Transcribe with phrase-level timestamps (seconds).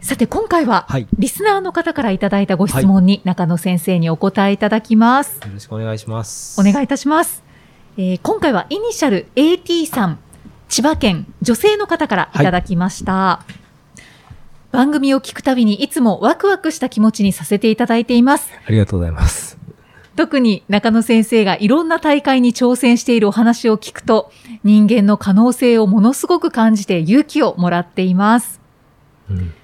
[0.00, 5.40] さて、今回は、はいリスナーの方からいただいたご質問に中野先生にお答えいただきます。
[5.44, 7.42] よろしくお願いしますお願いいたします。
[7.98, 10.18] えー今回はイニシャル AT さん、
[10.68, 13.44] 千葉県女性の方からいただきました。
[14.72, 18.50] 番組を聞くたびにいつもワクワクした気持ちにさせていただいています。
[18.66, 19.58] ありがとうございます
[20.16, 24.30] 特に中野先生がいろんな大会に挑戦しているお話を聞くと、
[24.64, 28.60] 人間の可能性をものすごく感じて勇気をもらっています。
[29.28, 29.54] うん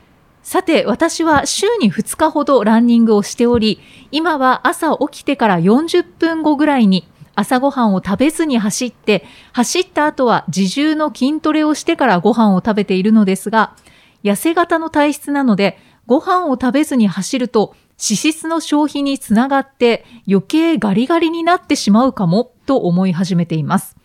[0.46, 3.80] さて、私は週に2日ほどランニングをしており、
[4.12, 13.74] 今は朝起きてから40分後ぐらいに朝ごはんを食べずに走って、走った後は自重の筋トレをしてからご飯を食べているのですが、
[14.22, 23.96] 痩せ型の体質なので、ご飯を食べずに走ると脂質の消費につながって余計ガリガリになってしまうかもと思い始めています。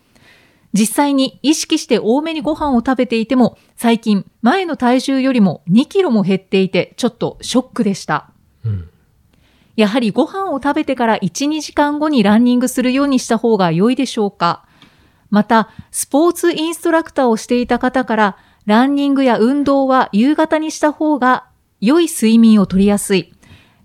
[0.74, 8.32] 実際に意識して多めにご飯を食べていても、最近前の体重よりも2キロも減っていて、ちょっとショックでした。
[8.66, 8.88] うん
[9.76, 14.66] やはりご飯を食べてから1、2時間後にランニングするようにした方が良いでしょうか
[15.30, 21.48] また、スポーツインストラクターをしていた方から、ランニングや運動は夕方にした方が
[21.80, 23.34] 良い睡眠をとりやすい。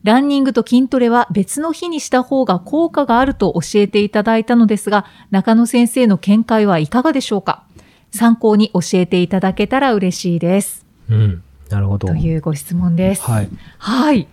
[0.07, 7.65] ランニングと筋トレは別の日にした方が効果があると教えていただいたのですが、中野先生の見解はいかがでしょうか？
[8.13, 10.87] 参考に教えていただけたら嬉しいです。
[11.11, 13.23] うんなるほどというご質問です。
[13.23, 13.49] はい
[13.79, 14.29] はい。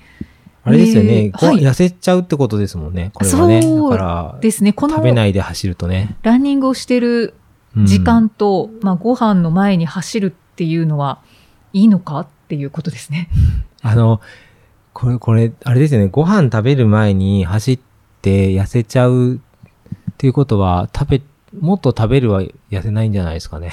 [0.63, 4.73] あれですよね、えーはいご痩せちゃうってことですもんねこれはねそうだからですね。
[4.73, 7.33] この食べないで走るとね、ランニングをしてる
[7.75, 11.19] うん時間と、まあ、ご飯の前に走るっていうのは
[11.73, 13.29] いいのかっていうことですね。
[13.81, 14.21] あの、
[14.93, 16.07] これ、これ、あれですよね。
[16.11, 17.79] ご飯食べる前に走っ
[18.21, 19.39] て痩せちゃうっ
[20.17, 21.21] ていうことは、食べ、
[21.59, 23.71] もっと食べるは痩せないんじゃないですかね。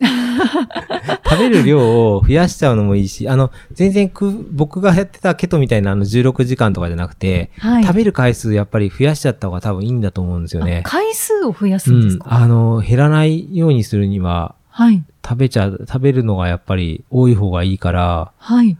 [1.28, 7.84] 食べる量を増やしちゃうのもいいし、あの、全然く、僕がやってたケトみたいなあの16時間とかじゃなくて、はい。
[7.84, 10.88] 食べる回数やっぱり増やしちゃった方が多分いいんだと思うんですよねあ。
[10.88, 12.02] 回数を増やすうんん。
[12.04, 15.02] ですか、あの、減らないようにするには、はい。
[15.24, 18.76] 食べちゃう、食べるのがやっぱり多い方がいいから、はい。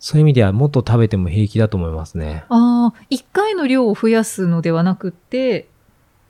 [0.00, 2.44] そういう意味ではもっと食べても平気だと思いますね。
[2.48, 5.68] ああ、一回の量を増やすのではなくって、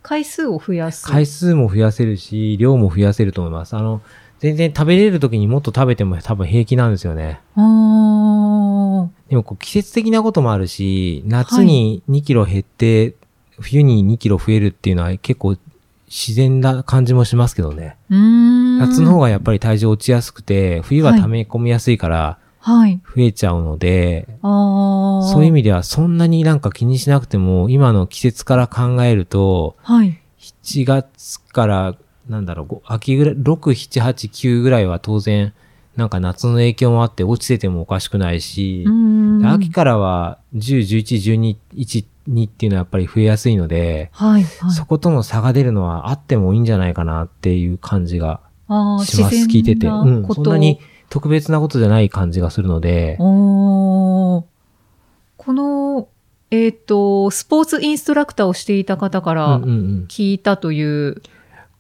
[0.02, 1.06] 回数を増やす。
[1.06, 3.76] 回数も増やせるし、量も増やせると思います。
[3.76, 4.02] あの、
[4.40, 7.40] 全然食べれる時にもっと食べても多分平気なんですよね。
[7.54, 13.14] あーでもこう季節的なこともあるし、夏に2キロ減って、
[13.60, 15.56] 冬に2キロ増えるっていうのは結構
[16.08, 17.96] 自然な感じもしますけどね。
[18.08, 18.78] うーん。
[18.78, 22.38] 夏の方がやっぱり体重落ちやすくて、冬は溜め込みやすいからは
[22.88, 23.00] い。
[23.04, 25.28] 増えちゃうので、ああ。
[25.32, 30.20] そういう意味ではそんなになんか気にしなくても、今の季節から考えると、はい。
[30.38, 31.96] 7月から、
[32.28, 35.52] なんだろう、ご秋ぐらい、6、7、8、9ぐらいは当然、
[35.96, 38.86] なんか夏の影響もあって落ちててもおかしくないし
[39.44, 44.42] 秋からは10、11、12、1、2っていうのはやっぱり増えやすいので、はい。
[44.44, 44.70] はい。
[44.72, 48.40] そことの差が出るのはあってもいいんじゃないかなっていう感じが
[49.04, 49.36] します。
[49.46, 49.88] 聞いてて。
[49.88, 50.26] うん。
[50.32, 54.46] そんなに特別なことじゃない感じがするので、こ
[55.52, 56.08] の、
[56.50, 60.06] えっ、と、スポーツインストラクターをしていた方かうんらうんうん。
[60.08, 61.22] 聞いたという、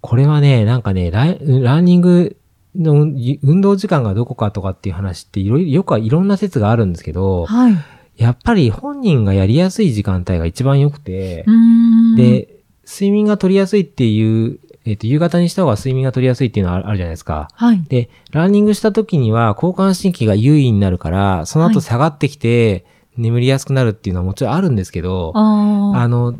[0.00, 2.36] これはね、なんかね、ランニング
[2.74, 3.06] の
[3.42, 7.74] 運動時間がどこかとかっていう話っていろいろ、よくはいろんな説があるんですけど、はい。
[8.16, 12.48] やっぱり本人がやりやすい時間帯が一番良くてう、ーん、で、
[12.86, 17.48] 睡眠が取りやすいっていう、えっ、と、夕方にした方が睡眠が取りやすいっていうのはあるじゃないですか。
[17.54, 17.82] はい。
[17.88, 22.84] で、ランニングした時には交感神経が優位になるから、そのはい後下がってきて
[23.16, 26.00] 眠りやすくなるっていうのはもちろんあるんですけど、ああ。
[26.00, 26.38] あの、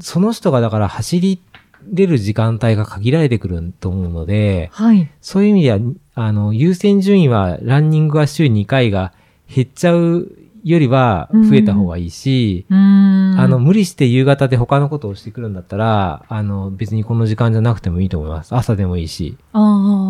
[0.00, 1.40] その人がだから走り
[1.84, 5.10] 出る時間帯が限られてくると思うので、はい。
[5.20, 5.78] そういう意味では、
[6.14, 9.12] あの、優先順位はランニングは週2回が
[9.48, 10.30] 減っちゃう
[10.64, 13.40] よりは増えた方がいいし、うーん。
[13.40, 18.54] あの、、無理して夕方で他のことをしてくるんだったら、あの、別にこの時間じゃなくてもいいと思います。
[18.54, 19.36] 朝でもいいし。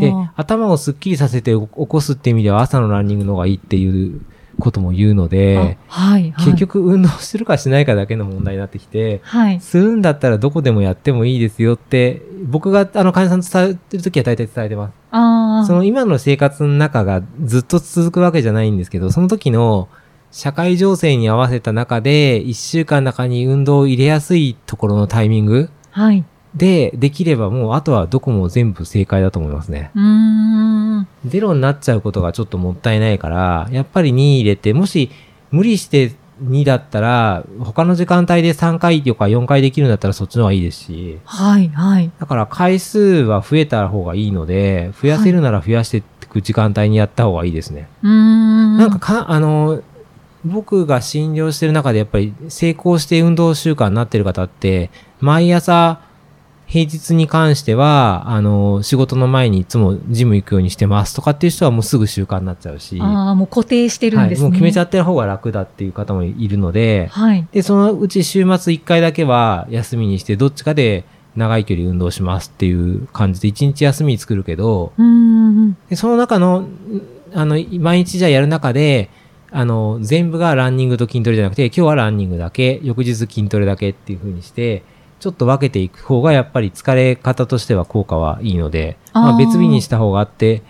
[0.01, 4.21] で、頭をスッキリさせて起こすって意味では朝のランニングの方がいいっていう
[4.59, 6.31] ことも言うので、あはい。
[6.33, 9.61] はい結、局運動するかしないかだけの問題になってきて、はい。
[9.61, 14.95] するんだったらどこでもやってもいいですよって、僕があの患者さんと伝えてるときは大体伝えてます。
[15.67, 19.89] その今の生活の中がずっと続くわけじゃないんですけど、その時の
[20.32, 26.25] 社会情勢に合わせた中で、1週間の中に運動を入れやすいところのタイミングはい。
[26.55, 29.90] でできればもうあとはどこも全部正解だと思いますね。
[29.94, 30.02] うー
[31.00, 31.08] ん。
[31.26, 35.11] ゼロになっちゃうことがちょっともったいないから、やっぱり2入れて、もし
[35.50, 36.12] 無理して
[36.43, 42.11] 2だったら、他の時間帯で3回とか4回できるんだったらそっちの方がいいですし、はい、はい。
[42.19, 47.88] だから回数は増えた方がいいので、増やせるなら増やしていく時間帯にやった方がいいですね。
[48.02, 48.76] うーん。
[48.79, 49.82] なんかか、あの、
[50.44, 54.91] 僕が診療してる中でやっぱり成功して運動習慣になってる方って、
[55.21, 56.00] 毎朝
[56.73, 64.44] 平日に関しては、あの、仕事の前にいつもジム行くようにしてますとかっていう人はもうすぐ習慣になっちゃうし、ああ、もう固定してるんですね。
[64.44, 67.47] はい、もう決めちゃってる方が楽だっていう方もいるので、はい。
[67.53, 71.05] で、そのうち週末1回だけは休みにして、どっちかで
[71.37, 75.77] 長い距離運動しますっていう感じで、1日休み作るけど、うーん。
[75.91, 76.69] でその中の、ん
[77.35, 79.11] あの、毎日じゃあやる中で、
[79.53, 84.83] あの、全部がランニングと筋トレじゃなくて、今日はランニングだけ、翌日筋トレだけっていう風にして、
[85.21, 90.63] ちょっと分けていく方がやっぱり疲れ方としては効果はいいので、まあ、別日にした方があって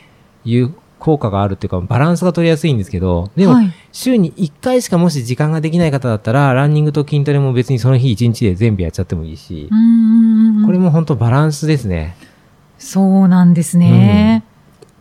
[0.45, 3.73] いう効果があるっていうか、バランスが取りやすいんですけど、でも、はい。
[3.93, 9.69] 週に1回しかもし時間ができない方だったら、ランニングと筋トレも別にその日1日で全部やっちゃってもいいし。
[10.67, 12.17] これも本当バランスですね。
[12.79, 14.45] そうなんですね。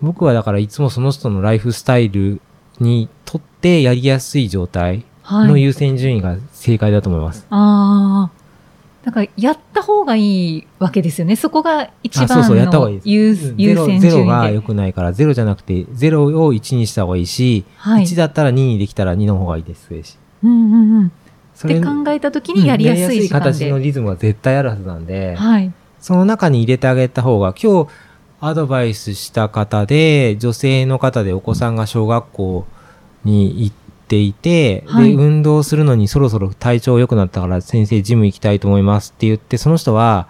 [0.01, 2.41] 僕はだからいつもその人のライフスタイル
[2.79, 5.47] にとってやりやすい状態はい。
[5.47, 7.45] の優先順位が正解だと思います。
[7.49, 8.41] ああ。
[9.05, 11.35] だから、やった方がいいわけですよね。
[11.35, 14.25] そこが一番あそうそうやった方がいいですの優ゼ優ロゼロ先順位で。
[14.27, 18.03] が良くないから、ゼロじゃなくて、ゼロを1にした方がいいし、はい。
[18.03, 20.17] 1だったら2にできたら2の方がいいですし。
[20.43, 21.11] うんうんうん。
[21.55, 23.85] そって考えたときにやりやすい時間うん形ので。
[23.85, 25.71] リズムは絶対あるはずなんで、はい。
[25.99, 27.89] その中に入れてあげた方が、今日
[28.39, 32.65] アドバイスした方で、女性の方でお子さんが小学校
[33.23, 33.75] に行っ
[34.07, 40.27] ていて、はいで、運動するのにそろそろ体調良くなったから先生ジム行きたいと思いますって言って、その人は、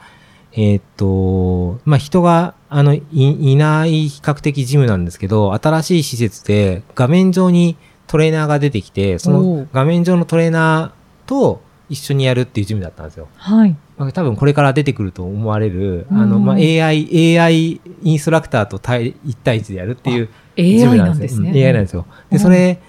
[0.54, 7.78] えーっと、まあ、人が、あの、い、いない比較的ジムなんですけど、新しい施設で画面上に
[8.08, 13.28] トレーナーが出てきて、そおのう画面上のトレーナーと一緒にやるっていうジムだったんですよ。
[13.36, 13.76] はい。
[14.02, 21.52] まあ多分これから出てくると思われる、うんあの、まあ、AI、AI インストラクターと対1対1でやるっていうジムなんですね。
[21.52, 22.08] うん AI なんですよ。
[22.10, 22.80] うんで、それ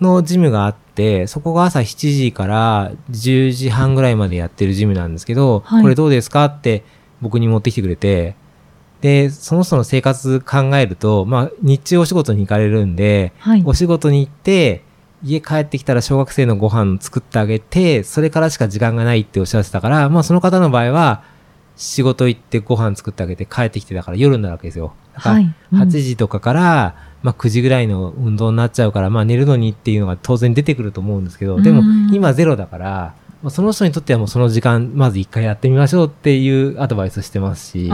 [0.00, 6.84] のジムがあって、そこが朝7時から10時半ぐらいまでやってるジムなんですけど、はいこれどうですかって
[7.20, 8.34] 僕に持ってきてくれて、
[9.02, 13.62] で、その人の生活考えると、まあ、日中お仕事に行かれるんで、はい。
[13.66, 14.84] お仕事に行って、
[15.24, 21.22] 家帰ってきたら小学生のご飯作ってあげて、それからしか時間がないっておっしゃってたから、まあその方の場合は、
[21.76, 24.94] 仕事行ってご飯作ってあげて帰ってきてだから夜になるわけですよ。
[25.14, 25.54] だからはい。
[25.72, 37.88] うん8時とかから、まあ9時ぐらいの運動になっちゃうから、まあ寝るのにっていうのが当然出てくると思うんですけど、でもうん今ゼロだから、まあ、その人にとってはもうその時間、まず一回やってみましょうっていうアドバイスしてますし。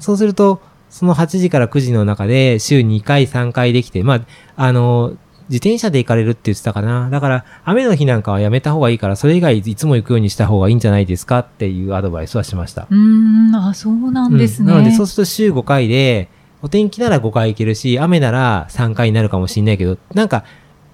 [0.00, 0.60] そうすると、
[0.90, 4.20] その8時から9時の中で週2回3回できて、まあ、
[4.56, 5.16] あの、
[5.48, 7.10] 自転車で行かれるって言ってたかな。
[7.10, 12.86] だから、雨の日なんかはやめた方がいいから、それ以外いつも行くようにした方がいいんじゃないですかっていうアドバイスはしました。
[12.90, 14.68] うーん、あ、そうなんですね。
[14.68, 16.28] うんなので、そうすると週5回で、
[16.62, 20.44] お天気なら5回行けるし、雨なら3回になるかもしれないけど、なんか、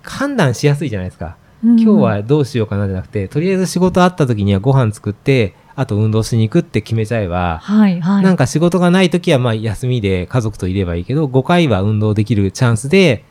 [0.02, 1.36] 判断しやすいじゃないですか。
[1.64, 8.24] うん今日はどうしようかなじゃなくて、とりあえず仕事あった時にはご飯作って、あと運動しに行くって決めちゃえば、はい、はい。
[8.24, 13.24] なんか仕事がない時はまあ休みで家族といればいいけど、5回は運動できるチャンスで、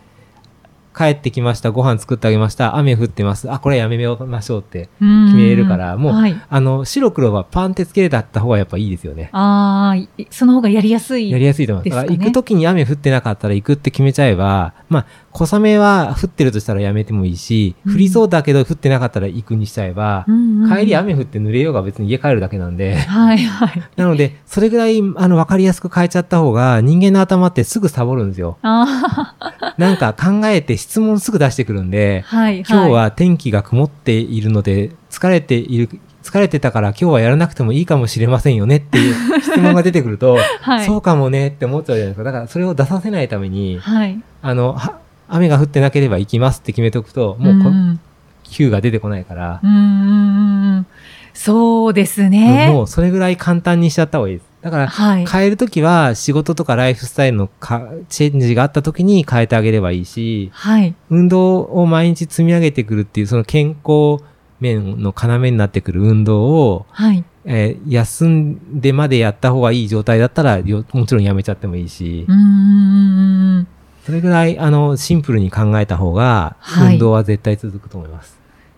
[1.00, 6.36] 帰ってきました、ご飯作ってあげました、雨降ってます、あ、これやめましょうって決決めれるから、もう、はい。
[6.50, 9.30] あの、白黒はパンってつけれたった方がやっぱいいですよね。
[9.32, 11.32] ああ、いその方がやりやすい。
[11.32, 11.96] やりやすいと思います。
[11.96, 15.06] だから行く時に雨降ってなかったら行くって決めちゃえば、まあ、
[15.46, 23.84] 小雨は降ってるとしたらやめてもいいし、うん降りそうだけど降ってなかったら行くにしちゃえば、うんうん帰り雨降って濡れようが別に家帰るだけなんで、はい、はい。
[23.96, 28.58] なので、それぐらい、あの、わかりやすく変えちゃった方が、人間の頭ってすぐサボるんですよ。
[28.62, 32.66] なんか考えて質問すぐ出してくるんで、はい、はい。
[32.70, 35.90] 今日は天気が曇っているので、疲れている、
[36.24, 40.86] 疲れてたから今日はやらなくてもいいかもしれませんよねっていう 質問が出てくると、はい。
[40.86, 42.24] そうかもねって思っちゃうじゃないですか。
[42.24, 44.22] だからそれを出させないために、はい。
[44.42, 48.00] あの、は雨が降ってなければ行きますって決めておくと、もうこ、ん
[48.44, 50.86] Q が出てこないからう、ん
[51.34, 52.70] そうですね。
[52.72, 54.50] もうそれぐらい簡単にしちゃった方がいいです。
[54.62, 55.26] だから、はい。
[55.26, 60.96] 変えるときは仕事とかライフスタイルのかチェンジがあったときに変えてあげればいいし、はい。
[61.10, 64.24] 運動を毎日積み上げてくるっていうその健康
[64.60, 67.24] 面の要になってくる運動を、はい。
[67.46, 73.68] えー休んでまでやった方がいい状態だったらよもちろんやめちゃってもいいしう、ーん。
[74.06, 78.38] それぐらい、あの、シンプルに考えた方が、はい運動は絶対続くと思います。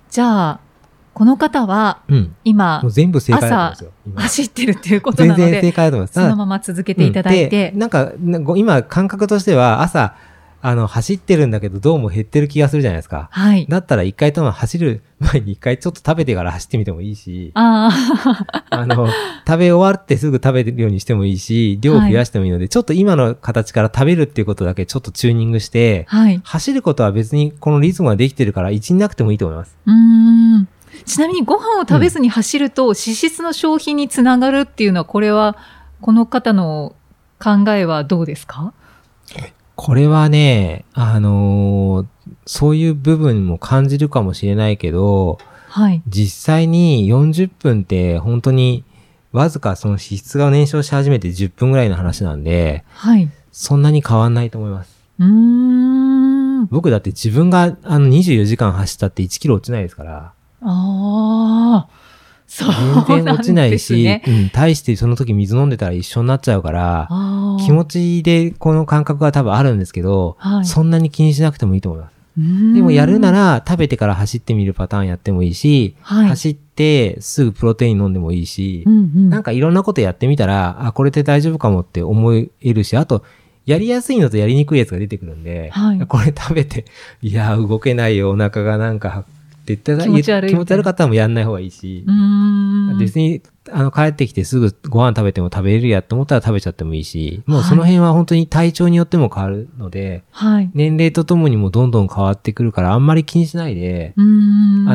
[0.10, 0.60] じゃあ、
[1.14, 2.36] この方はうん。
[2.44, 3.92] 今もう全部正解だと思いますよ。
[4.08, 6.14] 今走ってるっていうことなの全然正で、解だと思います。
[6.14, 8.12] そのまま続けていただいてうんなんか
[8.56, 10.16] 今、感覚としては、朝、
[10.64, 13.30] あの、走ってるんだけど、どうも減ってる気がするじゃないですか。
[13.32, 13.66] はい。
[13.68, 19.08] だったら一回とも走る 前に一回ちょっと食べてから走ってみてもいいし、ああ、 あの、
[19.48, 26.40] 食べ終わってすぐ食べるようにしてもいいし、量を増やしてもいいので、ちょっと今の形から食べるっていうことだけちょっとチューニングして、はい。
[26.44, 29.76] 走ることは別にこのリズムができてるから1になくてもいいと思います。
[29.86, 30.68] うーん。
[31.06, 35.58] ちなみにご飯を食べずに走ると脂質の消費につながるっていうのは、これは、
[36.02, 36.96] この方の
[37.40, 38.74] 考えはどうですか？
[39.84, 42.08] これはね、あのー
[42.46, 46.04] そういう部分も感じるかもしれないけど、はい。
[46.08, 48.84] 実際に40分って本当に
[49.32, 53.28] わずかその脂質が燃焼し始めて10分ぐらいの話なんで、はい。
[53.52, 54.96] そんなに変わんないと思います。
[55.18, 56.68] うーん。
[56.68, 61.88] 僕だって自分があの24時間走ったって1キロ落ちないですから、ああ、
[63.08, 67.08] 全然落ちないし、うん、対してその時水飲んでたら一緒になっちゃうから、
[67.66, 70.66] 気持ちでこの感覚が多分あるんですけど、はい。
[70.66, 72.22] そんなに気にしなくてもいいと思います。
[72.38, 76.28] でもやるなら食べてから走ってみるパターンやってもいいし、はい。
[76.28, 83.24] 走ってすぐプロテイン飲んでもいいし、うんうん、なんかいろんなことやってみたら、あ、これって大丈夫かもって思えるし、あと、
[83.66, 86.00] やりやすいのとやりにくいやつが出てくるんで、はい。
[86.08, 86.86] これ食べて、
[87.22, 89.26] いや、動けないよ、お腹がなんか、
[89.62, 92.06] って言ったら気持ち悪い気持ち悪かったらもうやんない方がいいし。
[92.98, 93.42] 別に、
[93.72, 100.72] あの、帰ってきてすぐご飯食べても食べれるやと思ったら食べちゃってもいいし、もうその辺は本当に体調によっても変わるので、はい。
[100.74, 104.14] 年齢とともにもどんどん変わってくるから、あんまり気にしないで。
[104.18, 104.22] あ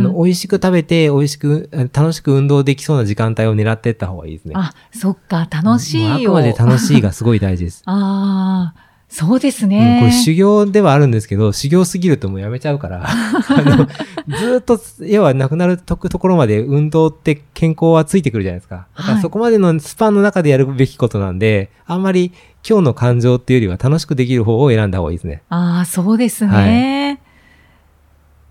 [0.01, 4.55] の、美味しく食べて、美味しく、あ楽しく運動できそうな時間帯を狙っていった方がいいですね。
[4.57, 6.15] あ、そっか、楽しいよ。
[6.15, 7.83] あくまで楽しいがすごい大事です。
[7.87, 9.99] ああ、そうですうん、ね。
[10.01, 13.87] これ修行ではあるんですけど、修行すぎるともうやめちゃうから、 あの、
[14.39, 18.87] ずーっと、要はなくなるとところまで運動って健康はついてくるじゃないですか。
[18.97, 22.33] だからはいそこまでのスパンの中でやるべきことなんで、あんまり
[22.69, 25.43] 今日の感情っていうよりは楽しくできる方を選んだ方がいいですね。
[25.49, 27.21] ああ、そうですね。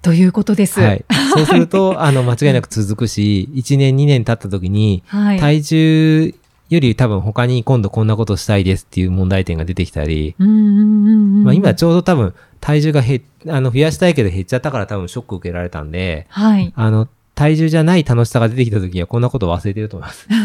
[0.01, 0.79] ということです。
[0.79, 1.05] はい。
[1.33, 5.39] そうすると、あの、間違いなく続くし、1年2年経った時に、はい。
[5.39, 6.35] 体重
[6.69, 10.36] より多分他に今度こんなことしたいですっていう問題点が出てきたり。
[10.39, 16.74] まあ、今ちょうど多分体重が減っあの増やしたいけど減っちゃったから多分ショック受けられたんで、はい。
[16.75, 20.27] あの体重じゃない楽しさが出てきた時にはこんなことを忘れてると思います。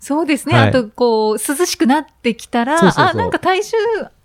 [0.00, 0.54] そうですね。
[0.54, 3.76] はいあと、こう、涼しくなってきたら、あ、なんか体重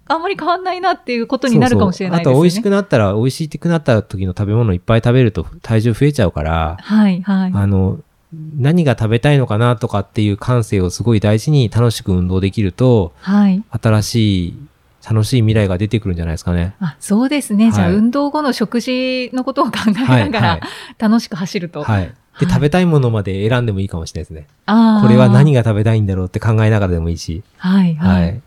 [0.10, 2.32] あんまり変わんないなっていうことになるかもしれないですね。
[2.32, 7.52] そうそうあと美味しくなったら美味しくなった時の食べ物いっぱい食べると体重増えちゃうから、はい、はい。
[7.54, 8.00] あの
[8.34, 13.64] 何が食べたいのかなとかっていう感性をすごい大事に楽しく運動できるとはい。
[13.72, 14.58] 新しい
[15.08, 16.76] 楽しい未来が出てくるんじゃないですかね。
[16.80, 17.72] あ、そうですね。
[17.72, 20.62] じゃあ、はい運動後の食事のことを考えはい、ながら、はい。
[21.00, 21.84] 楽しく走ると。
[21.84, 22.02] はい。
[22.02, 22.16] で、はい
[22.54, 24.48] 食べたいものまで選んでもいいかもしれないですね。
[24.66, 27.44] あーこれは何が食べたいんだろうって考えながらでもいいし。
[27.58, 28.08] はい、は。
[28.10, 28.42] はいい。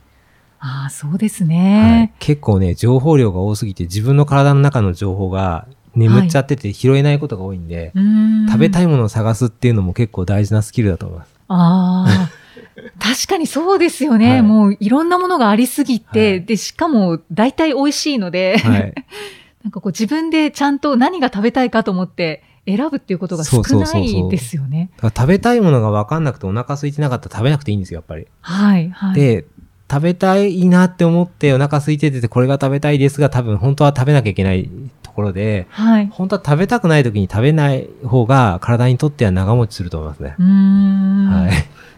[0.61, 8.03] ああ、そうですはいね。、結構ね、情報量が多すぎて自分の体の中の情報が眠っちゃってて拾えないことが多いんで、うー
[8.45, 11.35] ん食べたいものを探すっていうのも結構大事なスキルだと思います。
[11.49, 12.31] ああ。
[12.99, 14.31] 確かにそうですよね。
[14.31, 18.95] はいもういろんなものがありすぎて、はいで、しかも大体美味しいので、はい。
[19.63, 24.91] なんかこう自分でちゃんと何が食べたいかと思って選ぶっていうことが少そうそうなそうそういですよね。
[24.97, 28.27] だから食べたいものが分かんなくてお腹空いてなかったら食べなくていいんですよ、やっぱり。
[28.41, 29.15] はい、はい。
[29.15, 29.45] で、
[29.91, 34.71] 食べたいなって思ってお腹空いててこれが食べたいですが多分本当は食べなきゃいけない
[35.13, 36.09] ところで、はい。
[36.11, 40.35] 本当は食べたくない時に食べない方が体にとっては長持ちすると思いますね。
[40.39, 41.51] はい。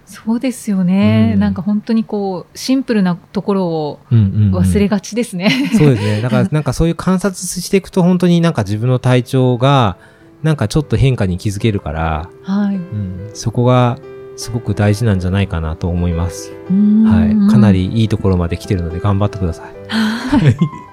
[0.04, 5.48] そうですよね、うんなんか本当にこう、シンプルなところをうんうんうん忘れがちですね。
[5.78, 6.20] そうですね。
[6.22, 9.96] だから なんかそういう観察していくと本当になんか自分の体調が
[10.42, 12.76] なんかちょっと変化に気づけるから、はい。
[12.76, 13.98] うん、そこが
[14.36, 16.52] すごく大事なんじゃないかなと思います。
[16.68, 17.50] はい。
[17.50, 17.70] かな。
[17.70, 19.72] りいいところまで来てるので頑張ってください。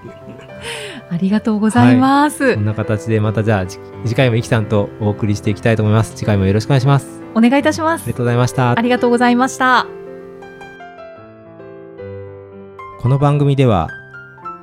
[1.12, 2.56] ありがとうございます。
[2.56, 6.16] こんな形でまたじゃあじ次回もイキさんとお送りしていきたいと思います。
[6.16, 7.22] 次回もよろしくお願いします。
[7.36, 8.18] お願いいたしますありが。
[8.18, 8.82] とうございましたあ。
[8.82, 9.88] りがとうございました。
[13.02, 13.90] この番組では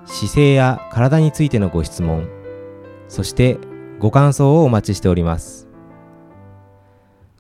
[0.07, 2.29] 姿勢や体についてのご質問
[3.09, 3.59] そして
[3.99, 5.67] ご感想をお待ちしております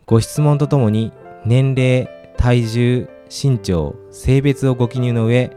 [0.06, 1.12] ご質問とともに
[1.46, 5.56] 年齢体重身長性別をご記入の上